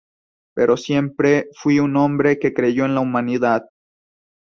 [0.55, 3.69] Pero siempre fui un hombre que creyó en la humanidad.